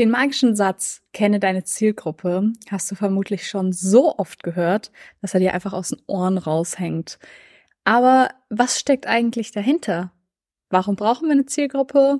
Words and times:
Den 0.00 0.08
magischen 0.08 0.56
Satz, 0.56 1.02
kenne 1.12 1.40
deine 1.40 1.62
Zielgruppe, 1.62 2.54
hast 2.70 2.90
du 2.90 2.94
vermutlich 2.94 3.46
schon 3.46 3.74
so 3.74 4.16
oft 4.16 4.42
gehört, 4.42 4.92
dass 5.20 5.34
er 5.34 5.40
dir 5.40 5.52
einfach 5.52 5.74
aus 5.74 5.90
den 5.90 6.00
Ohren 6.06 6.38
raushängt. 6.38 7.18
Aber 7.84 8.30
was 8.48 8.80
steckt 8.80 9.06
eigentlich 9.06 9.52
dahinter? 9.52 10.10
Warum 10.70 10.96
brauchen 10.96 11.26
wir 11.26 11.32
eine 11.32 11.44
Zielgruppe? 11.44 12.18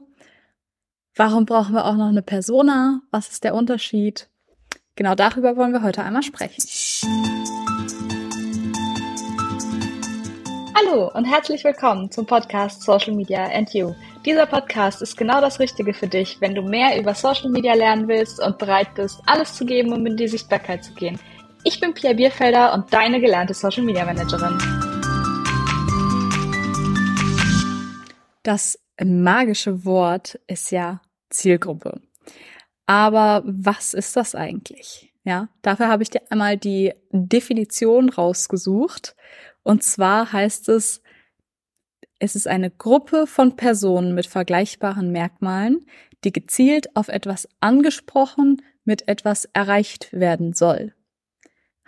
Warum 1.16 1.46
brauchen 1.46 1.72
wir 1.74 1.86
auch 1.86 1.94
noch 1.94 2.10
eine 2.10 2.20
Persona? 2.20 3.00
Was 3.12 3.30
ist 3.30 3.44
der 3.44 3.54
Unterschied? 3.54 4.28
Genau 4.94 5.14
darüber 5.14 5.56
wollen 5.56 5.72
wir 5.72 5.82
heute 5.82 6.02
einmal 6.02 6.22
sprechen. 6.22 6.62
Hallo 10.76 11.10
und 11.14 11.24
herzlich 11.24 11.64
willkommen 11.64 12.10
zum 12.10 12.26
Podcast 12.26 12.82
Social 12.82 13.14
Media 13.14 13.46
and 13.46 13.72
You. 13.72 13.94
Dieser 14.26 14.44
Podcast 14.44 15.00
ist 15.00 15.16
genau 15.16 15.40
das 15.40 15.60
Richtige 15.60 15.94
für 15.94 16.06
dich, 16.06 16.42
wenn 16.42 16.54
du 16.54 16.60
mehr 16.60 17.00
über 17.00 17.14
Social 17.14 17.48
Media 17.48 17.72
lernen 17.72 18.06
willst 18.06 18.38
und 18.38 18.58
bereit 18.58 18.94
bist, 18.94 19.18
alles 19.24 19.54
zu 19.54 19.64
geben, 19.64 19.94
um 19.94 20.04
in 20.04 20.18
die 20.18 20.28
Sichtbarkeit 20.28 20.84
zu 20.84 20.92
gehen. 20.92 21.18
Ich 21.64 21.80
bin 21.80 21.94
Pia 21.94 22.12
Bierfelder 22.12 22.74
und 22.74 22.92
deine 22.92 23.18
gelernte 23.18 23.54
Social 23.54 23.82
Media 23.82 24.04
Managerin. 24.04 24.58
Das 28.42 28.78
magische 29.02 29.86
Wort 29.86 30.38
ist 30.46 30.70
ja 30.70 31.00
Zielgruppe. 31.30 32.02
Aber 32.84 33.42
was 33.46 33.94
ist 33.94 34.16
das 34.16 34.34
eigentlich? 34.34 35.14
Ja, 35.24 35.48
dafür 35.62 35.88
habe 35.88 36.02
ich 36.02 36.10
dir 36.10 36.20
einmal 36.28 36.58
die 36.58 36.92
Definition 37.10 38.10
rausgesucht 38.10 39.16
und 39.62 39.82
zwar 39.82 40.30
heißt 40.30 40.68
es, 40.68 41.00
es 42.20 42.36
ist 42.36 42.46
eine 42.46 42.70
Gruppe 42.70 43.26
von 43.26 43.56
Personen 43.56 44.14
mit 44.14 44.26
vergleichbaren 44.26 45.10
Merkmalen, 45.10 45.86
die 46.22 46.32
gezielt 46.32 46.94
auf 46.94 47.08
etwas 47.08 47.48
angesprochen, 47.60 48.62
mit 48.84 49.08
etwas 49.08 49.46
erreicht 49.54 50.12
werden 50.12 50.52
soll. 50.52 50.94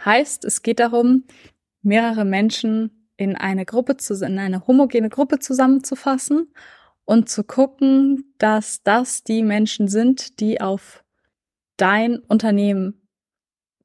Heißt, 0.02 0.44
es 0.44 0.62
geht 0.62 0.80
darum, 0.80 1.24
mehrere 1.82 2.24
Menschen 2.24 3.10
in 3.16 3.36
eine 3.36 3.66
Gruppe 3.66 3.98
zu, 3.98 4.14
in 4.24 4.38
eine 4.38 4.66
homogene 4.66 5.10
Gruppe 5.10 5.38
zusammenzufassen 5.38 6.52
und 7.04 7.28
zu 7.28 7.44
gucken, 7.44 8.34
dass 8.38 8.82
das 8.82 9.24
die 9.24 9.42
Menschen 9.42 9.86
sind, 9.86 10.40
die 10.40 10.60
auf 10.60 11.04
dein 11.76 12.18
Unternehmen 12.20 13.06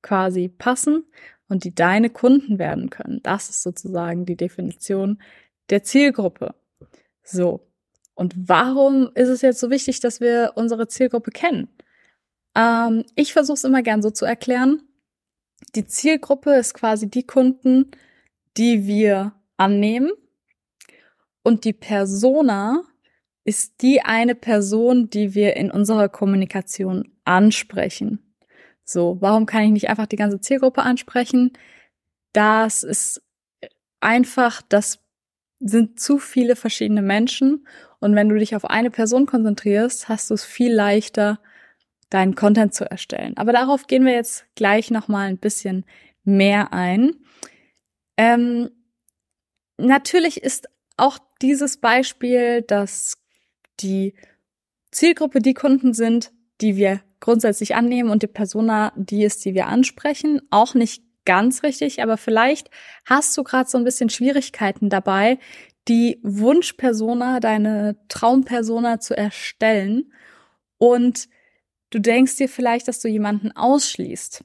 quasi 0.02 0.48
passen 0.48 1.04
und 1.50 1.66
die 1.66 1.76
deine 1.76 2.10
Kunden 2.10 2.58
werden 2.58 2.90
können. 2.90 3.20
Das 3.24 3.50
ist 3.50 3.64
sozusagen 3.64 4.26
die 4.26 4.38
Definition 4.38 5.20
der 5.70 5.84
Zielgruppe. 5.84 6.56
So. 7.24 7.68
Und 8.16 8.34
warum 8.38 9.12
ist 9.14 9.30
es 9.30 9.42
jetzt 9.42 9.60
so 9.60 9.70
wichtig, 9.70 10.00
dass 10.00 10.22
wir 10.22 10.54
unsere 10.56 10.88
Zielgruppe 10.88 11.32
kennen? 11.32 11.70
Ähm, 12.56 13.06
ich 13.16 13.34
versuche 13.34 13.56
es 13.56 13.64
immer 13.64 13.84
gern 13.84 14.02
so 14.02 14.10
zu 14.10 14.26
erklären. 14.26 14.82
Die 15.76 15.86
Zielgruppe 15.86 16.54
ist 16.56 16.74
quasi 16.74 17.10
die 17.10 17.26
Kunden, 17.26 17.92
die 18.58 18.88
wir 18.88 19.34
annehmen. 19.58 20.12
Und 21.44 21.64
die 21.64 21.74
Persona 21.74 22.84
ist 23.46 23.82
die 23.82 24.02
eine 24.02 24.36
Person, 24.36 25.10
die 25.10 25.34
wir 25.34 25.56
in 25.56 25.72
unserer 25.72 26.10
Kommunikation 26.10 27.14
ansprechen. 27.24 28.20
So, 28.84 29.18
warum 29.22 29.46
kann 29.46 29.64
ich 29.64 29.72
nicht 29.72 29.90
einfach 29.90 30.08
die 30.08 30.16
ganze 30.16 30.42
Zielgruppe 30.42 30.82
ansprechen? 30.82 31.54
Das 32.34 32.84
ist 32.84 33.22
einfach, 34.00 34.62
das 34.68 35.00
sind 35.60 36.00
zu 36.00 36.20
viele 36.20 36.56
verschiedene 36.56 37.02
Menschen. 37.02 37.68
Und 38.00 38.16
wenn 38.16 38.30
du 38.30 38.38
dich 38.38 38.56
auf 38.56 38.66
eine 38.66 38.92
Person 38.92 39.26
konzentrierst, 39.26 40.08
hast 40.10 40.30
du 40.30 40.34
es 40.34 40.46
viel 40.46 40.74
leichter, 40.74 41.40
deinen 42.10 42.36
Content 42.36 42.74
zu 42.74 42.90
erstellen. 42.90 43.36
Aber 43.38 43.52
darauf 43.52 43.88
gehen 43.88 44.06
wir 44.06 44.14
jetzt 44.14 44.46
gleich 44.56 44.92
nochmal 44.92 45.28
ein 45.28 45.38
bisschen 45.38 45.86
mehr 46.24 46.74
ein. 46.74 47.16
Ähm, 48.18 48.70
natürlich 49.78 50.42
ist 50.42 50.70
auch 50.96 51.20
dieses 51.42 51.78
Beispiel, 51.78 52.62
dass 52.62 53.18
die 53.80 54.14
Zielgruppe 54.92 55.40
die 55.40 55.54
Kunden 55.54 55.94
sind, 55.94 56.32
die 56.62 56.76
wir 56.76 57.02
grundsätzlich 57.20 57.76
annehmen 57.76 58.10
und 58.10 58.24
die 58.24 58.28
Persona 58.28 58.94
die 58.96 59.24
ist, 59.24 59.46
die 59.46 59.54
wir 59.54 59.68
ansprechen. 59.68 60.42
Auch 60.50 60.74
nicht 60.74 61.04
ganz 61.28 61.62
richtig, 61.62 62.02
aber 62.02 62.18
vielleicht 62.18 62.72
hast 63.06 63.38
du 63.38 63.44
gerade 63.44 63.70
so 63.70 63.78
ein 63.78 63.84
bisschen 63.84 64.10
Schwierigkeiten 64.10 64.90
dabei, 64.90 65.40
die 65.90 66.20
Wunschpersona, 66.24 67.42
deine 67.42 67.98
Traumpersona 68.08 69.02
zu 69.02 69.16
erstellen 69.16 70.14
und 70.78 71.28
du 71.90 72.00
denkst 72.00 72.38
dir 72.38 72.48
vielleicht, 72.48 72.88
dass 72.88 73.02
du 73.02 73.10
jemanden 73.10 73.52
ausschließt 73.52 74.44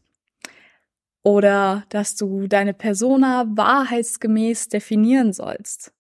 oder 1.23 1.85
dass 1.89 2.17
du 2.17 2.49
deine 2.49 2.75
Persona 2.75 3.47
wahrheitsgemäß 3.49 4.69
definieren 4.69 5.33
sollst. 5.33 5.93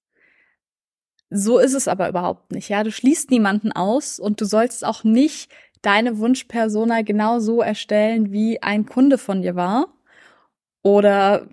So 1.31 1.61
ist 1.61 1.75
es 1.75 1.87
aber 1.87 2.09
überhaupt 2.09 2.51
nicht. 2.51 2.69
Ja, 2.69 2.83
du 2.83 2.91
schließt 2.91 3.31
niemanden 3.31 3.71
aus 3.71 4.19
und 4.19 4.41
du 4.41 4.47
sollst 4.47 4.85
auch 4.85 5.05
nicht 5.05 5.49
deine 5.81 6.19
Wunschpersona 6.19 7.03
genau 7.03 7.39
so 7.39 7.63
erstellen, 7.63 8.33
wie 8.33 8.61
ein 8.63 8.85
Kunde 8.85 9.17
von 9.17 9.43
dir 9.43 9.55
war 9.55 9.87
oder 10.83 11.49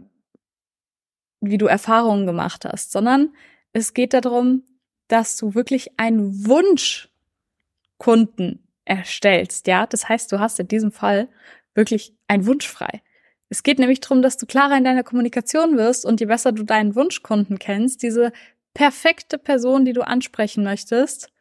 wie 1.41 1.57
du 1.57 1.67
Erfahrungen 1.67 2.25
gemacht 2.25 2.65
hast, 2.65 2.91
sondern 2.91 3.33
es 3.71 3.93
geht 3.93 4.13
darum, 4.13 4.63
dass 5.07 5.37
du 5.37 5.55
wirklich 5.55 5.97
einen 5.97 6.45
Wunschkunden 6.45 8.67
erstellst, 8.85 9.67
ja? 9.67 9.85
Das 9.85 10.09
heißt, 10.09 10.31
du 10.31 10.39
hast 10.39 10.59
in 10.59 10.67
diesem 10.67 10.91
Fall 10.91 11.29
wirklich 11.75 12.13
einen 12.27 12.45
Wunsch 12.45 12.67
frei. 12.67 13.01
Es 13.49 13.63
geht 13.63 13.79
nämlich 13.79 13.99
darum, 13.99 14.21
dass 14.21 14.37
du 14.37 14.45
klarer 14.45 14.77
in 14.77 14.83
deiner 14.83 15.03
Kommunikation 15.03 15.77
wirst 15.77 16.05
und 16.05 16.19
je 16.19 16.27
besser 16.27 16.51
du 16.51 16.63
deinen 16.63 16.95
Wunschkunden 16.95 17.57
kennst, 17.57 18.03
diese 18.03 18.31
perfekte 18.73 19.37
Person, 19.37 19.85
die 19.85 19.93
du 19.93 20.01
ansprechen 20.01 20.63
möchtest, 20.63 21.31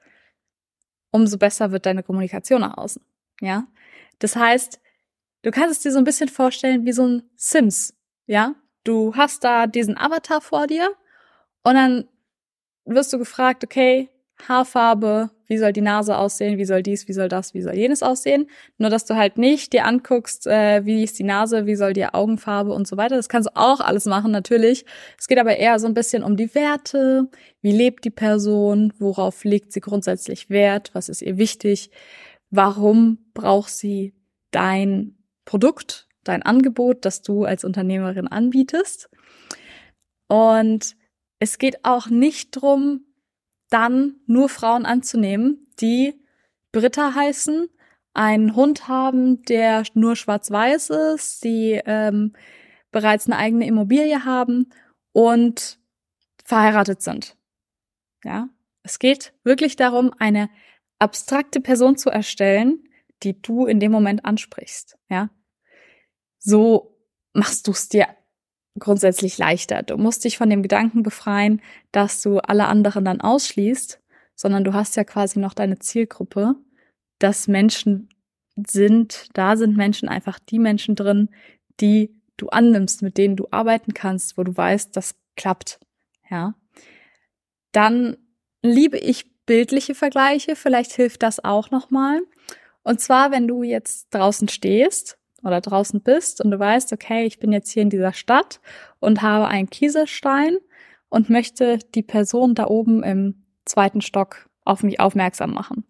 umso 1.10 1.38
besser 1.38 1.70
wird 1.70 1.86
deine 1.86 2.02
Kommunikation 2.02 2.62
nach 2.62 2.78
außen. 2.78 3.02
Ja? 3.40 3.66
Das 4.18 4.36
heißt, 4.36 4.80
du 5.42 5.50
kannst 5.50 5.76
es 5.76 5.80
dir 5.80 5.92
so 5.92 5.98
ein 5.98 6.04
bisschen 6.04 6.28
vorstellen 6.28 6.84
wie 6.84 6.92
so 6.92 7.06
ein 7.06 7.22
Sims. 7.36 7.94
Ja? 8.26 8.54
Du 8.84 9.14
hast 9.14 9.44
da 9.44 9.66
diesen 9.66 9.98
Avatar 9.98 10.40
vor 10.40 10.66
dir 10.66 10.90
und 11.62 11.74
dann 11.74 12.08
wirst 12.84 13.12
du 13.12 13.18
gefragt, 13.18 13.64
okay, 13.64 14.08
Haarfarbe, 14.46 15.30
wie 15.46 15.58
soll 15.58 15.72
die 15.72 15.80
Nase 15.80 16.16
aussehen, 16.16 16.58
wie 16.58 16.64
soll 16.64 16.82
dies, 16.82 17.08
wie 17.08 17.12
soll 17.12 17.28
das, 17.28 17.54
wie 17.54 17.62
soll 17.62 17.74
jenes 17.74 18.02
aussehen. 18.02 18.46
Nur 18.76 18.90
dass 18.90 19.04
du 19.04 19.16
halt 19.16 19.36
nicht 19.36 19.72
dir 19.72 19.84
anguckst, 19.84 20.46
äh, 20.46 20.84
wie 20.84 21.02
ist 21.02 21.18
die 21.18 21.24
Nase, 21.24 21.66
wie 21.66 21.74
soll 21.74 21.92
die 21.92 22.06
Augenfarbe 22.06 22.72
und 22.72 22.86
so 22.86 22.96
weiter. 22.96 23.16
Das 23.16 23.28
kannst 23.28 23.48
du 23.48 23.56
auch 23.56 23.80
alles 23.80 24.04
machen, 24.04 24.30
natürlich. 24.30 24.84
Es 25.18 25.26
geht 25.26 25.38
aber 25.38 25.56
eher 25.56 25.78
so 25.78 25.86
ein 25.86 25.94
bisschen 25.94 26.22
um 26.22 26.36
die 26.36 26.54
Werte. 26.54 27.28
Wie 27.60 27.72
lebt 27.72 28.04
die 28.04 28.10
Person? 28.10 28.92
Worauf 28.98 29.44
legt 29.44 29.72
sie 29.72 29.80
grundsätzlich 29.80 30.50
Wert? 30.50 30.90
Was 30.92 31.08
ist 31.08 31.22
ihr 31.22 31.38
wichtig? 31.38 31.90
Warum 32.50 33.18
braucht 33.34 33.70
sie 33.70 34.14
dein 34.50 35.17
Produkt, 35.48 36.08
dein 36.24 36.42
Angebot, 36.42 37.06
das 37.06 37.22
du 37.22 37.44
als 37.44 37.64
Unternehmerin 37.64 38.28
anbietest? 38.28 39.08
Und 40.28 40.94
es 41.38 41.56
geht 41.56 41.86
auch 41.86 42.08
nicht 42.08 42.50
drum, 42.50 43.06
dann 43.70 44.16
nur 44.26 44.50
Frauen 44.50 44.84
anzunehmen, 44.84 45.66
die 45.80 46.22
Britta 46.70 47.14
heißen, 47.14 47.68
einen 48.12 48.56
Hund 48.56 48.88
haben, 48.88 49.42
der 49.44 49.84
nur 49.94 50.16
schwarz-weiß 50.16 50.90
ist, 50.90 51.44
die 51.44 51.80
ähm, 51.86 52.34
bereits 52.90 53.24
eine 53.24 53.38
eigene 53.38 53.66
Immobilie 53.66 54.26
haben 54.26 54.68
und 55.12 55.78
verheiratet 56.44 57.00
sind. 57.00 57.38
Ja, 58.22 58.50
es 58.82 58.98
geht 58.98 59.32
wirklich 59.44 59.76
darum, 59.76 60.12
eine 60.18 60.50
abstrakte 60.98 61.62
Person 61.62 61.96
zu 61.96 62.10
erstellen, 62.10 62.84
die 63.22 63.40
du 63.40 63.64
in 63.64 63.80
dem 63.80 63.92
Moment 63.92 64.26
ansprichst. 64.26 64.98
Ja, 65.08 65.30
so 66.38 66.96
machst 67.32 67.66
du 67.66 67.72
es 67.72 67.88
dir 67.88 68.06
grundsätzlich 68.78 69.38
leichter. 69.38 69.82
Du 69.82 69.96
musst 69.96 70.24
dich 70.24 70.38
von 70.38 70.50
dem 70.50 70.62
Gedanken 70.62 71.02
befreien, 71.02 71.60
dass 71.92 72.22
du 72.22 72.38
alle 72.38 72.66
anderen 72.66 73.04
dann 73.04 73.20
ausschließt, 73.20 74.00
sondern 74.34 74.64
du 74.64 74.72
hast 74.72 74.96
ja 74.96 75.04
quasi 75.04 75.38
noch 75.38 75.54
deine 75.54 75.78
Zielgruppe, 75.78 76.54
dass 77.18 77.48
Menschen 77.48 78.08
sind, 78.66 79.28
da 79.34 79.56
sind 79.56 79.76
Menschen 79.76 80.08
einfach 80.08 80.38
die 80.38 80.58
Menschen 80.58 80.94
drin, 80.94 81.30
die 81.80 82.14
du 82.36 82.48
annimmst, 82.48 83.02
mit 83.02 83.18
denen 83.18 83.36
du 83.36 83.46
arbeiten 83.50 83.94
kannst, 83.94 84.38
wo 84.38 84.44
du 84.44 84.56
weißt, 84.56 84.96
das 84.96 85.16
klappt. 85.36 85.80
Ja. 86.30 86.54
Dann 87.72 88.16
liebe 88.62 88.98
ich 88.98 89.44
bildliche 89.44 89.94
Vergleiche, 89.94 90.56
vielleicht 90.56 90.92
hilft 90.92 91.22
das 91.22 91.42
auch 91.42 91.70
nochmal. 91.70 92.20
Und 92.82 93.00
zwar, 93.00 93.30
wenn 93.30 93.48
du 93.48 93.62
jetzt 93.62 94.08
draußen 94.10 94.48
stehst 94.48 95.18
oder 95.48 95.60
draußen 95.60 96.00
bist 96.00 96.40
und 96.40 96.50
du 96.50 96.58
weißt, 96.58 96.92
okay, 96.92 97.24
ich 97.24 97.38
bin 97.38 97.52
jetzt 97.52 97.70
hier 97.70 97.82
in 97.82 97.90
dieser 97.90 98.12
Stadt 98.12 98.60
und 99.00 99.22
habe 99.22 99.48
einen 99.48 99.70
Kieselstein 99.70 100.58
und 101.08 101.30
möchte 101.30 101.78
die 101.94 102.02
Person 102.02 102.54
da 102.54 102.66
oben 102.66 103.02
im 103.02 103.44
zweiten 103.64 104.00
Stock 104.00 104.48
auf 104.64 104.82
mich 104.82 105.00
aufmerksam 105.00 105.52
machen. 105.52 105.84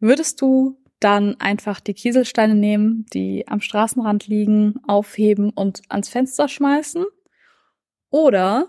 Würdest 0.00 0.40
du 0.40 0.78
dann 1.00 1.40
einfach 1.40 1.80
die 1.80 1.94
Kieselsteine 1.94 2.54
nehmen, 2.54 3.06
die 3.12 3.46
am 3.46 3.60
Straßenrand 3.60 4.26
liegen, 4.26 4.80
aufheben 4.86 5.50
und 5.50 5.82
ans 5.88 6.08
Fenster 6.08 6.48
schmeißen? 6.48 7.04
Oder 8.10 8.68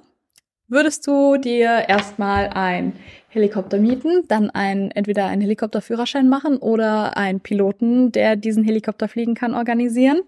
würdest 0.67 1.07
du 1.07 1.37
dir 1.37 1.85
erstmal 1.87 2.49
ein 2.49 2.93
Helikopter 3.29 3.77
mieten, 3.77 4.23
dann 4.27 4.49
ein, 4.49 4.91
entweder 4.91 5.27
einen 5.27 5.41
Helikopterführerschein 5.41 6.27
machen 6.27 6.57
oder 6.57 7.15
einen 7.15 7.39
Piloten, 7.39 8.11
der 8.11 8.35
diesen 8.35 8.63
Helikopter 8.63 9.07
fliegen 9.07 9.35
kann, 9.35 9.53
organisieren? 9.53 10.21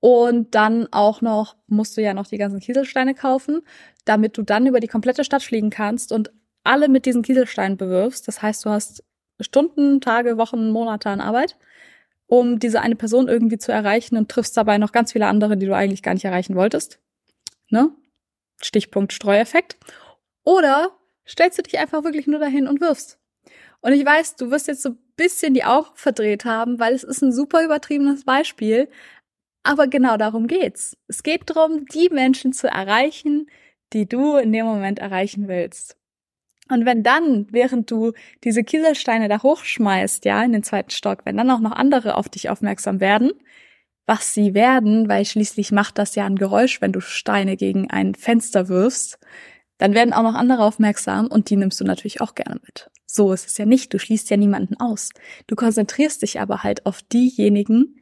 Und 0.00 0.54
dann 0.54 0.86
auch 0.92 1.22
noch, 1.22 1.56
musst 1.66 1.96
du 1.96 2.02
ja 2.02 2.14
noch 2.14 2.26
die 2.26 2.36
ganzen 2.36 2.60
Kieselsteine 2.60 3.14
kaufen, 3.14 3.62
damit 4.04 4.36
du 4.36 4.42
dann 4.42 4.66
über 4.66 4.80
die 4.80 4.86
komplette 4.86 5.24
Stadt 5.24 5.42
fliegen 5.42 5.70
kannst 5.70 6.12
und 6.12 6.30
alle 6.62 6.88
mit 6.88 7.06
diesen 7.06 7.22
Kieselsteinen 7.22 7.76
bewirfst. 7.76 8.28
Das 8.28 8.42
heißt, 8.42 8.64
du 8.64 8.70
hast 8.70 9.02
Stunden, 9.40 10.00
Tage, 10.00 10.36
Wochen, 10.36 10.70
Monate 10.70 11.08
an 11.08 11.20
Arbeit, 11.20 11.56
um 12.26 12.58
diese 12.58 12.80
eine 12.80 12.96
Person 12.96 13.28
irgendwie 13.28 13.58
zu 13.58 13.72
erreichen 13.72 14.16
und 14.16 14.28
triffst 14.28 14.56
dabei 14.56 14.78
noch 14.78 14.92
ganz 14.92 15.12
viele 15.12 15.26
andere, 15.26 15.56
die 15.56 15.66
du 15.66 15.74
eigentlich 15.74 16.02
gar 16.02 16.14
nicht 16.14 16.24
erreichen 16.24 16.54
wolltest. 16.54 17.00
Ne? 17.70 17.90
Stichpunkt 18.60 19.12
Streueffekt. 19.12 19.76
Oder 20.44 20.90
stellst 21.28 21.58
du 21.58 21.62
dich 21.62 21.78
einfach 21.78 22.04
wirklich 22.04 22.26
nur 22.26 22.38
dahin 22.38 22.66
und 22.66 22.80
wirfst. 22.80 23.18
Und 23.80 23.92
ich 23.92 24.04
weiß, 24.04 24.36
du 24.36 24.50
wirst 24.50 24.68
jetzt 24.68 24.82
so 24.82 24.90
ein 24.90 24.98
bisschen 25.16 25.54
die 25.54 25.64
Augen 25.64 25.90
verdreht 25.94 26.44
haben, 26.44 26.78
weil 26.78 26.94
es 26.94 27.04
ist 27.04 27.22
ein 27.22 27.32
super 27.32 27.64
übertriebenes 27.64 28.24
Beispiel. 28.24 28.88
Aber 29.62 29.86
genau 29.86 30.16
darum 30.16 30.46
geht's. 30.46 30.96
Es 31.08 31.22
geht 31.22 31.50
darum, 31.50 31.86
die 31.86 32.08
Menschen 32.08 32.52
zu 32.52 32.68
erreichen, 32.68 33.48
die 33.92 34.08
du 34.08 34.36
in 34.36 34.52
dem 34.52 34.66
Moment 34.66 34.98
erreichen 34.98 35.48
willst. 35.48 35.96
Und 36.68 36.84
wenn 36.84 37.02
dann, 37.02 37.46
während 37.50 37.90
du 37.90 38.12
diese 38.42 38.64
Kieselsteine 38.64 39.28
da 39.28 39.42
hochschmeißt, 39.42 40.24
ja, 40.24 40.42
in 40.42 40.52
den 40.52 40.64
zweiten 40.64 40.90
Stock, 40.90 41.20
wenn 41.24 41.36
dann 41.36 41.50
auch 41.50 41.60
noch 41.60 41.72
andere 41.72 42.16
auf 42.16 42.28
dich 42.28 42.50
aufmerksam 42.50 43.00
werden, 43.00 43.32
was 44.06 44.34
sie 44.34 44.54
werden, 44.54 45.08
weil 45.08 45.24
schließlich 45.24 45.72
macht 45.72 45.98
das 45.98 46.14
ja 46.14 46.26
ein 46.26 46.36
Geräusch, 46.36 46.80
wenn 46.80 46.92
du 46.92 47.00
Steine 47.00 47.56
gegen 47.56 47.90
ein 47.90 48.14
Fenster 48.14 48.68
wirfst, 48.68 49.18
dann 49.78 49.94
werden 49.94 50.12
auch 50.12 50.22
noch 50.22 50.34
andere 50.34 50.64
aufmerksam 50.64 51.26
und 51.26 51.50
die 51.50 51.56
nimmst 51.56 51.80
du 51.80 51.84
natürlich 51.84 52.20
auch 52.20 52.34
gerne 52.34 52.60
mit. 52.64 52.90
So 53.06 53.32
ist 53.32 53.46
es 53.46 53.58
ja 53.58 53.66
nicht, 53.66 53.92
du 53.92 53.98
schließt 53.98 54.28
ja 54.30 54.36
niemanden 54.36 54.76
aus. 54.78 55.10
Du 55.46 55.56
konzentrierst 55.56 56.22
dich 56.22 56.40
aber 56.40 56.62
halt 56.62 56.86
auf 56.86 57.02
diejenigen, 57.02 58.00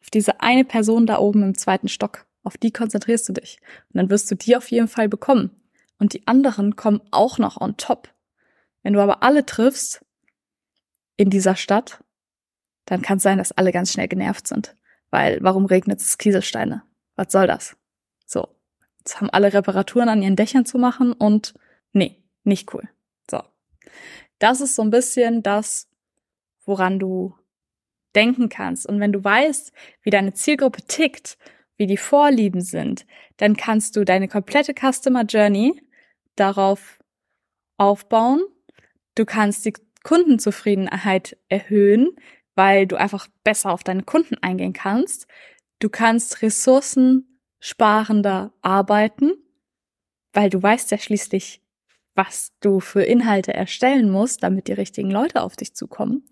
auf 0.00 0.10
diese 0.10 0.40
eine 0.40 0.64
Person 0.64 1.06
da 1.06 1.18
oben 1.18 1.42
im 1.42 1.56
zweiten 1.56 1.88
Stock. 1.88 2.26
Auf 2.42 2.58
die 2.58 2.70
konzentrierst 2.70 3.28
du 3.28 3.32
dich. 3.32 3.58
Und 3.92 3.98
dann 3.98 4.10
wirst 4.10 4.30
du 4.30 4.34
die 4.34 4.56
auf 4.56 4.70
jeden 4.70 4.88
Fall 4.88 5.08
bekommen 5.08 5.50
und 5.98 6.12
die 6.12 6.26
anderen 6.26 6.76
kommen 6.76 7.00
auch 7.10 7.38
noch 7.38 7.60
on 7.60 7.76
top. 7.76 8.12
Wenn 8.82 8.92
du 8.92 9.00
aber 9.00 9.22
alle 9.22 9.46
triffst 9.46 10.04
in 11.16 11.30
dieser 11.30 11.56
Stadt, 11.56 12.04
dann 12.84 13.00
kann 13.00 13.16
es 13.16 13.22
sein, 13.22 13.38
dass 13.38 13.52
alle 13.52 13.72
ganz 13.72 13.92
schnell 13.92 14.08
genervt 14.08 14.46
sind. 14.46 14.76
Weil 15.10 15.38
warum 15.40 15.64
regnet 15.64 16.00
es 16.00 16.18
Kieselsteine? 16.18 16.82
Was 17.16 17.32
soll 17.32 17.46
das? 17.46 17.76
Jetzt 19.04 19.20
haben 19.20 19.30
alle 19.30 19.52
Reparaturen 19.52 20.08
an 20.08 20.22
ihren 20.22 20.36
Dächern 20.36 20.64
zu 20.64 20.78
machen 20.78 21.12
und 21.12 21.54
nee, 21.92 22.22
nicht 22.42 22.72
cool. 22.72 22.88
So. 23.30 23.42
Das 24.38 24.60
ist 24.60 24.74
so 24.74 24.82
ein 24.82 24.90
bisschen 24.90 25.42
das, 25.42 25.88
woran 26.64 26.98
du 26.98 27.34
denken 28.14 28.48
kannst. 28.48 28.86
Und 28.86 29.00
wenn 29.00 29.12
du 29.12 29.22
weißt, 29.22 29.72
wie 30.02 30.10
deine 30.10 30.32
Zielgruppe 30.32 30.82
tickt, 30.82 31.36
wie 31.76 31.86
die 31.86 31.96
Vorlieben 31.96 32.60
sind, 32.60 33.06
dann 33.36 33.56
kannst 33.56 33.96
du 33.96 34.04
deine 34.04 34.28
komplette 34.28 34.72
Customer 34.72 35.24
Journey 35.24 35.82
darauf 36.36 36.98
aufbauen. 37.76 38.42
Du 39.16 39.24
kannst 39.24 39.64
die 39.64 39.74
Kundenzufriedenheit 40.02 41.36
erhöhen, 41.48 42.10
weil 42.54 42.86
du 42.86 42.96
einfach 42.96 43.26
besser 43.42 43.72
auf 43.72 43.82
deine 43.82 44.04
Kunden 44.04 44.36
eingehen 44.40 44.72
kannst. 44.72 45.26
Du 45.80 45.88
kannst 45.88 46.42
ressourcensparender 47.64 48.52
arbeiten, 48.62 49.32
weil 50.32 50.50
du 50.50 50.62
weißt 50.62 50.90
ja 50.90 50.98
schließlich, 50.98 51.62
was 52.14 52.52
du 52.60 52.80
für 52.80 53.02
Inhalte 53.02 53.52
erstellen 53.52 54.10
musst, 54.10 54.42
damit 54.42 54.68
die 54.68 54.72
richtigen 54.72 55.10
Leute 55.10 55.42
auf 55.42 55.56
dich 55.56 55.74
zukommen. 55.74 56.24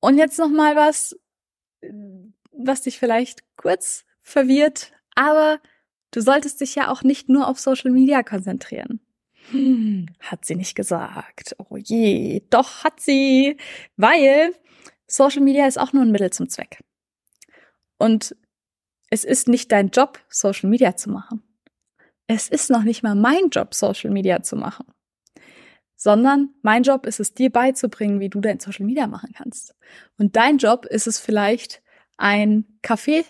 Und 0.00 0.18
jetzt 0.18 0.38
noch 0.38 0.50
mal 0.50 0.76
was, 0.76 1.18
was 2.52 2.82
dich 2.82 2.98
vielleicht 2.98 3.42
kurz 3.56 4.04
verwirrt, 4.22 4.92
aber 5.14 5.60
Du 6.10 6.20
solltest 6.20 6.60
dich 6.60 6.74
ja 6.74 6.90
auch 6.90 7.02
nicht 7.02 7.28
nur 7.28 7.48
auf 7.48 7.58
Social 7.58 7.90
Media 7.90 8.22
konzentrieren. 8.22 9.00
Hm, 9.50 10.06
hat 10.20 10.44
sie 10.44 10.54
nicht 10.54 10.74
gesagt. 10.74 11.54
Oh 11.58 11.76
je, 11.76 12.42
doch 12.50 12.84
hat 12.84 13.00
sie, 13.00 13.56
weil 13.96 14.54
Social 15.06 15.42
Media 15.42 15.66
ist 15.66 15.78
auch 15.78 15.92
nur 15.92 16.02
ein 16.02 16.10
Mittel 16.10 16.30
zum 16.30 16.48
Zweck. 16.48 16.82
Und 17.98 18.36
es 19.10 19.24
ist 19.24 19.48
nicht 19.48 19.72
dein 19.72 19.88
Job, 19.88 20.18
Social 20.28 20.68
Media 20.68 20.96
zu 20.96 21.10
machen. 21.10 21.42
Es 22.26 22.48
ist 22.48 22.70
noch 22.70 22.82
nicht 22.82 23.02
mal 23.02 23.14
mein 23.14 23.48
Job, 23.50 23.74
Social 23.74 24.10
Media 24.10 24.42
zu 24.42 24.56
machen. 24.56 24.86
Sondern 25.96 26.50
mein 26.62 26.82
Job 26.82 27.06
ist 27.06 27.18
es, 27.18 27.34
dir 27.34 27.50
beizubringen, 27.50 28.20
wie 28.20 28.28
du 28.28 28.40
dein 28.40 28.60
Social 28.60 28.86
Media 28.86 29.06
machen 29.06 29.32
kannst. 29.36 29.74
Und 30.18 30.36
dein 30.36 30.58
Job 30.58 30.84
ist 30.84 31.06
es 31.06 31.18
vielleicht, 31.18 31.82
ein 32.18 32.64
Café 32.82 33.24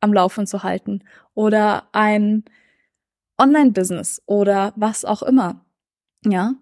am 0.00 0.12
Laufen 0.12 0.46
zu 0.46 0.62
halten 0.62 1.04
oder 1.34 1.88
ein 1.92 2.44
Online-Business 3.38 4.22
oder 4.26 4.72
was 4.76 5.04
auch 5.04 5.22
immer. 5.22 5.64
Ja, 6.24 6.54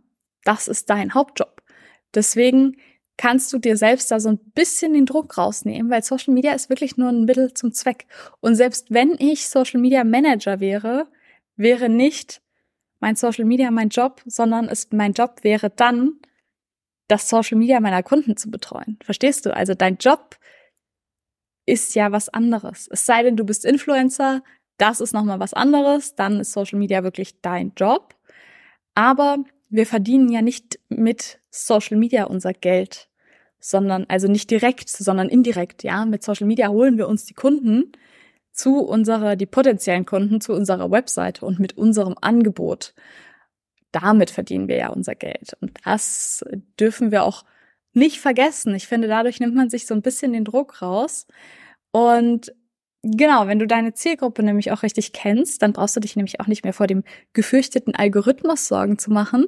das 0.44 0.68
ist 0.68 0.88
dein 0.90 1.14
Hauptjob. 1.14 1.62
Deswegen 2.14 2.76
kannst 3.20 3.52
du 3.52 3.58
dir 3.58 3.76
selbst 3.76 4.10
da 4.10 4.18
so 4.18 4.30
ein 4.30 4.38
bisschen 4.54 4.94
den 4.94 5.04
Druck 5.04 5.36
rausnehmen, 5.36 5.90
weil 5.90 6.02
Social 6.02 6.32
Media 6.32 6.54
ist 6.54 6.70
wirklich 6.70 6.96
nur 6.96 7.10
ein 7.10 7.26
Mittel 7.26 7.52
zum 7.52 7.70
Zweck. 7.70 8.06
Und 8.40 8.54
selbst 8.54 8.86
wenn 8.90 9.14
ich 9.18 9.46
Social 9.46 9.78
Media 9.78 10.04
Manager 10.04 10.58
wäre, 10.58 11.06
wäre 11.54 11.90
nicht 11.90 12.40
mein 12.98 13.16
Social 13.16 13.44
Media 13.44 13.70
mein 13.70 13.90
Job, 13.90 14.22
sondern 14.24 14.70
es 14.70 14.88
mein 14.92 15.12
Job 15.12 15.40
wäre 15.42 15.68
dann, 15.68 16.14
das 17.08 17.28
Social 17.28 17.58
Media 17.58 17.78
meiner 17.80 18.02
Kunden 18.02 18.38
zu 18.38 18.50
betreuen. 18.50 18.98
Verstehst 19.04 19.44
du? 19.44 19.54
Also 19.54 19.74
dein 19.74 19.98
Job 19.98 20.38
ist 21.66 21.94
ja 21.94 22.12
was 22.12 22.30
anderes. 22.30 22.88
Es 22.90 23.04
sei 23.04 23.22
denn, 23.22 23.36
du 23.36 23.44
bist 23.44 23.66
Influencer, 23.66 24.42
das 24.78 25.02
ist 25.02 25.12
nochmal 25.12 25.40
was 25.40 25.52
anderes, 25.52 26.14
dann 26.14 26.40
ist 26.40 26.52
Social 26.52 26.78
Media 26.78 27.02
wirklich 27.02 27.42
dein 27.42 27.72
Job. 27.76 28.14
Aber 28.94 29.44
wir 29.68 29.84
verdienen 29.84 30.30
ja 30.30 30.40
nicht 30.40 30.80
mit 30.88 31.38
Social 31.50 31.98
Media 31.98 32.24
unser 32.24 32.54
Geld, 32.54 33.09
sondern, 33.60 34.06
also 34.08 34.26
nicht 34.28 34.50
direkt, 34.50 34.88
sondern 34.88 35.28
indirekt, 35.28 35.82
ja. 35.82 36.04
Mit 36.04 36.22
Social 36.22 36.46
Media 36.46 36.68
holen 36.68 36.98
wir 36.98 37.08
uns 37.08 37.26
die 37.26 37.34
Kunden 37.34 37.92
zu 38.52 38.78
unserer, 38.80 39.36
die 39.36 39.46
potenziellen 39.46 40.06
Kunden 40.06 40.40
zu 40.40 40.52
unserer 40.52 40.90
Webseite 40.90 41.46
und 41.46 41.58
mit 41.58 41.76
unserem 41.76 42.16
Angebot. 42.20 42.94
Damit 43.92 44.30
verdienen 44.30 44.68
wir 44.68 44.76
ja 44.76 44.88
unser 44.88 45.14
Geld. 45.14 45.56
Und 45.60 45.78
das 45.84 46.44
dürfen 46.78 47.10
wir 47.10 47.24
auch 47.24 47.44
nicht 47.92 48.20
vergessen. 48.20 48.74
Ich 48.74 48.86
finde, 48.86 49.08
dadurch 49.08 49.40
nimmt 49.40 49.54
man 49.54 49.70
sich 49.70 49.86
so 49.86 49.94
ein 49.94 50.02
bisschen 50.02 50.32
den 50.32 50.44
Druck 50.44 50.82
raus. 50.82 51.26
Und 51.92 52.52
Genau, 53.02 53.46
wenn 53.46 53.58
du 53.58 53.66
deine 53.66 53.94
Zielgruppe 53.94 54.42
nämlich 54.42 54.72
auch 54.72 54.82
richtig 54.82 55.12
kennst, 55.14 55.62
dann 55.62 55.72
brauchst 55.72 55.96
du 55.96 56.00
dich 56.00 56.16
nämlich 56.16 56.38
auch 56.40 56.46
nicht 56.46 56.64
mehr 56.64 56.74
vor 56.74 56.86
dem 56.86 57.02
gefürchteten 57.32 57.94
Algorithmus 57.94 58.68
Sorgen 58.68 58.98
zu 58.98 59.10
machen, 59.10 59.46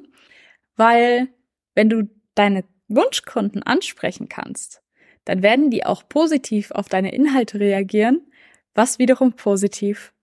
weil 0.75 1.27
wenn 1.75 1.87
du 1.87 2.09
deine 2.33 2.63
Wunschkunden 2.87 3.63
ansprechen 3.63 4.29
kannst, 4.29 4.81
dann 5.25 5.41
werden 5.41 5.69
die 5.69 5.85
auch 5.85 6.07
positiv 6.07 6.71
auf 6.71 6.89
deine 6.89 7.13
Inhalte 7.13 7.59
reagieren, 7.59 8.31
was 8.73 8.99
wiederum 8.99 9.33
positiv 9.33 10.13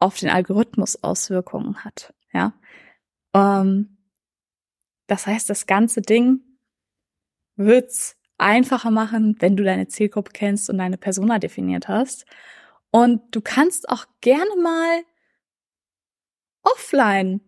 auf 0.00 0.18
den 0.18 0.28
Algorithmus 0.28 1.02
Auswirkungen 1.02 1.84
hat. 1.84 2.14
Ja, 2.32 2.52
ähm, 3.34 3.98
das 5.06 5.26
heißt, 5.26 5.48
das 5.48 5.66
ganze 5.66 6.02
Ding 6.02 6.40
wird's 7.56 8.16
einfacher 8.36 8.90
machen, 8.90 9.36
wenn 9.40 9.56
du 9.56 9.64
deine 9.64 9.88
Zielgruppe 9.88 10.32
kennst 10.32 10.70
und 10.70 10.78
deine 10.78 10.98
Persona 10.98 11.38
definiert 11.38 11.88
hast. 11.88 12.24
Und 12.90 13.34
du 13.34 13.40
kannst 13.40 13.88
auch 13.88 14.06
gerne 14.20 14.56
mal 14.62 15.02
offline 16.62 17.40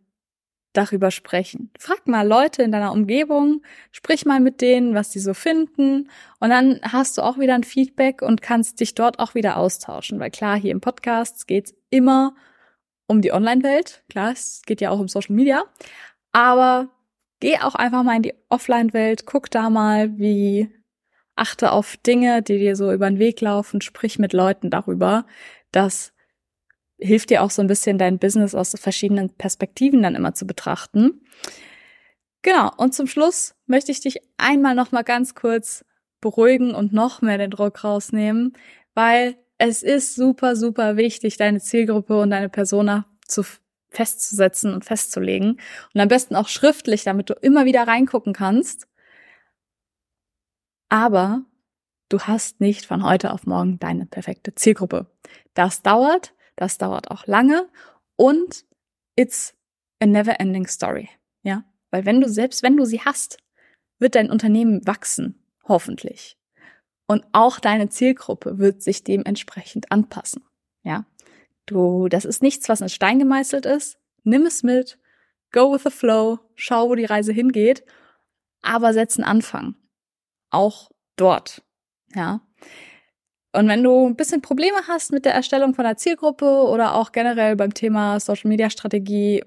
darüber 0.72 1.10
sprechen. 1.10 1.70
Frag 1.78 2.06
mal 2.06 2.26
Leute 2.26 2.62
in 2.62 2.72
deiner 2.72 2.92
Umgebung, 2.92 3.62
sprich 3.90 4.24
mal 4.24 4.40
mit 4.40 4.60
denen, 4.60 4.94
was 4.94 5.12
sie 5.12 5.18
so 5.18 5.34
finden 5.34 6.08
und 6.38 6.50
dann 6.50 6.80
hast 6.82 7.18
du 7.18 7.22
auch 7.22 7.38
wieder 7.38 7.54
ein 7.54 7.64
Feedback 7.64 8.22
und 8.22 8.42
kannst 8.42 8.80
dich 8.80 8.94
dort 8.94 9.18
auch 9.18 9.34
wieder 9.34 9.56
austauschen, 9.56 10.20
weil 10.20 10.30
klar, 10.30 10.56
hier 10.56 10.72
im 10.72 10.80
Podcast 10.80 11.46
geht's 11.46 11.74
immer 11.90 12.34
um 13.06 13.20
die 13.20 13.32
Online-Welt, 13.32 14.04
klar, 14.08 14.32
es 14.32 14.62
geht 14.64 14.80
ja 14.80 14.90
auch 14.90 15.00
um 15.00 15.08
Social 15.08 15.34
Media, 15.34 15.64
aber 16.32 16.88
geh 17.40 17.58
auch 17.58 17.74
einfach 17.74 18.04
mal 18.04 18.16
in 18.16 18.22
die 18.22 18.34
Offline-Welt, 18.48 19.26
guck 19.26 19.50
da 19.50 19.70
mal, 19.70 20.18
wie 20.18 20.70
achte 21.34 21.72
auf 21.72 21.96
Dinge, 21.96 22.42
die 22.42 22.58
dir 22.58 22.76
so 22.76 22.92
über 22.92 23.08
den 23.08 23.18
Weg 23.18 23.40
laufen, 23.40 23.80
sprich 23.80 24.18
mit 24.18 24.32
Leuten 24.32 24.70
darüber. 24.70 25.24
Das 25.72 26.12
hilft 27.00 27.30
dir 27.30 27.42
auch 27.42 27.50
so 27.50 27.62
ein 27.62 27.68
bisschen 27.68 27.98
dein 27.98 28.18
Business 28.18 28.54
aus 28.54 28.74
verschiedenen 28.78 29.30
Perspektiven 29.30 30.02
dann 30.02 30.14
immer 30.14 30.34
zu 30.34 30.46
betrachten. 30.46 31.20
Genau, 32.42 32.70
und 32.76 32.94
zum 32.94 33.06
Schluss 33.06 33.54
möchte 33.66 33.92
ich 33.92 34.00
dich 34.00 34.20
einmal 34.38 34.74
noch 34.74 34.92
mal 34.92 35.02
ganz 35.02 35.34
kurz 35.34 35.84
beruhigen 36.20 36.74
und 36.74 36.92
noch 36.92 37.22
mehr 37.22 37.38
den 37.38 37.50
Druck 37.50 37.84
rausnehmen, 37.84 38.54
weil 38.94 39.36
es 39.58 39.82
ist 39.82 40.14
super, 40.14 40.56
super 40.56 40.96
wichtig, 40.96 41.36
deine 41.36 41.60
Zielgruppe 41.60 42.18
und 42.18 42.30
deine 42.30 42.48
Persona 42.48 43.06
zu 43.26 43.44
festzusetzen 43.90 44.72
und 44.72 44.84
festzulegen. 44.84 45.60
Und 45.94 46.00
am 46.00 46.08
besten 46.08 46.36
auch 46.36 46.48
schriftlich, 46.48 47.04
damit 47.04 47.28
du 47.28 47.34
immer 47.34 47.64
wieder 47.64 47.86
reingucken 47.86 48.32
kannst. 48.32 48.86
Aber 50.88 51.44
du 52.08 52.20
hast 52.20 52.60
nicht 52.60 52.86
von 52.86 53.04
heute 53.04 53.32
auf 53.32 53.46
morgen 53.46 53.78
deine 53.78 54.06
perfekte 54.06 54.54
Zielgruppe. 54.54 55.06
Das 55.54 55.82
dauert, 55.82 56.32
das 56.56 56.78
dauert 56.78 57.10
auch 57.10 57.26
lange 57.26 57.68
und 58.16 58.64
it's 59.16 59.54
a 60.00 60.06
never 60.06 60.38
ending 60.40 60.66
story. 60.66 61.08
Ja, 61.42 61.64
weil 61.90 62.04
wenn 62.04 62.20
du 62.20 62.28
selbst, 62.28 62.62
wenn 62.62 62.76
du 62.76 62.84
sie 62.84 63.00
hast, 63.00 63.38
wird 63.98 64.14
dein 64.14 64.30
Unternehmen 64.30 64.86
wachsen. 64.86 65.42
Hoffentlich. 65.64 66.36
Und 67.06 67.24
auch 67.32 67.60
deine 67.60 67.88
Zielgruppe 67.88 68.58
wird 68.58 68.82
sich 68.82 69.04
dementsprechend 69.04 69.90
anpassen. 69.90 70.44
Ja, 70.82 71.04
du, 71.66 72.08
das 72.08 72.24
ist 72.24 72.42
nichts, 72.42 72.68
was 72.68 72.80
in 72.80 72.88
Stein 72.88 73.18
gemeißelt 73.18 73.66
ist. 73.66 73.98
Nimm 74.22 74.46
es 74.46 74.62
mit, 74.62 74.98
go 75.52 75.72
with 75.72 75.82
the 75.82 75.90
flow, 75.90 76.38
schau, 76.54 76.88
wo 76.88 76.94
die 76.94 77.04
Reise 77.04 77.32
hingeht, 77.32 77.84
aber 78.62 78.92
setz 78.92 79.18
einen 79.18 79.24
Anfang. 79.24 79.74
Auch 80.50 80.90
dort. 81.16 81.62
Ja. 82.14 82.40
Und 83.52 83.68
wenn 83.68 83.82
du 83.82 84.06
ein 84.06 84.16
bisschen 84.16 84.42
Probleme 84.42 84.76
hast 84.86 85.12
mit 85.12 85.24
der 85.24 85.34
Erstellung 85.34 85.74
von 85.74 85.84
der 85.84 85.96
Zielgruppe 85.96 86.44
oder 86.44 86.94
auch 86.94 87.12
generell 87.12 87.56
beim 87.56 87.74
Thema 87.74 88.20
Social 88.20 88.48
Media 88.48 88.70
Strategie 88.70 89.42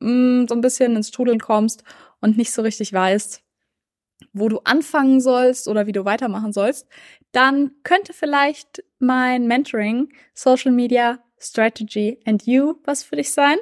mh, 0.00 0.10
mm, 0.10 0.48
so 0.48 0.54
ein 0.54 0.60
bisschen 0.60 0.94
ins 0.96 1.08
Strudeln 1.08 1.40
kommst 1.40 1.82
und 2.20 2.36
nicht 2.36 2.52
so 2.52 2.62
richtig 2.62 2.92
weißt, 2.92 3.42
wo 4.32 4.48
du 4.48 4.60
anfangen 4.64 5.20
sollst 5.20 5.68
oder 5.68 5.86
wie 5.86 5.92
du 5.92 6.04
weitermachen 6.04 6.52
sollst, 6.52 6.86
dann 7.32 7.72
könnte 7.82 8.12
vielleicht 8.12 8.82
mein 8.98 9.46
Mentoring 9.46 10.12
Social 10.34 10.72
Media 10.72 11.18
Strategy 11.38 12.20
and 12.24 12.46
You 12.46 12.74
was 12.84 13.02
für 13.02 13.16
dich 13.16 13.32
sein. 13.32 13.56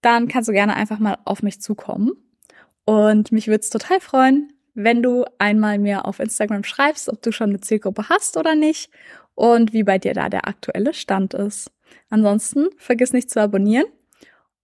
Dann 0.00 0.28
kannst 0.28 0.48
du 0.48 0.52
gerne 0.52 0.76
einfach 0.76 0.98
mal 0.98 1.18
auf 1.24 1.42
mich 1.42 1.60
zukommen. 1.60 2.12
Und 2.84 3.32
mich 3.32 3.48
würde 3.48 3.60
es 3.60 3.70
total 3.70 4.00
freuen, 4.00 4.52
wenn 4.78 5.02
du 5.02 5.24
einmal 5.38 5.78
mir 5.78 6.04
auf 6.04 6.20
Instagram 6.20 6.62
schreibst, 6.62 7.08
ob 7.08 7.20
du 7.20 7.32
schon 7.32 7.50
eine 7.50 7.60
Zielgruppe 7.60 8.08
hast 8.08 8.36
oder 8.36 8.54
nicht 8.54 8.90
und 9.34 9.72
wie 9.72 9.82
bei 9.82 9.98
dir 9.98 10.14
da 10.14 10.28
der 10.28 10.46
aktuelle 10.46 10.94
Stand 10.94 11.34
ist. 11.34 11.72
Ansonsten 12.10 12.68
vergiss 12.76 13.12
nicht 13.12 13.28
zu 13.28 13.40
abonnieren 13.40 13.86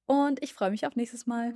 und 0.07 0.41
ich 0.43 0.55
freue 0.55 0.71
mich 0.71 0.87
auf 0.87 0.95
nächstes 0.95 1.27
Mal. 1.27 1.55